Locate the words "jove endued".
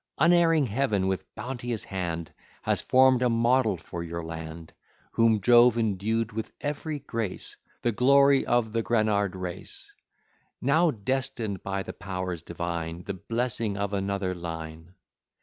5.41-6.31